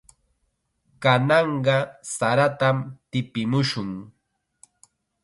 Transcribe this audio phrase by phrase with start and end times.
[1.03, 1.77] Kananqa
[2.13, 2.77] saratam
[3.11, 3.89] tipimushun.